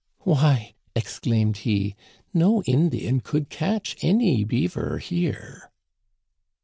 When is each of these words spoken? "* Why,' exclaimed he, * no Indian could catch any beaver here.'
"* 0.15 0.19
Why,' 0.21 0.73
exclaimed 0.95 1.57
he, 1.57 1.95
* 2.13 2.25
no 2.33 2.63
Indian 2.63 3.19
could 3.19 3.49
catch 3.49 3.95
any 4.03 4.43
beaver 4.43 4.97
here.' 4.97 5.69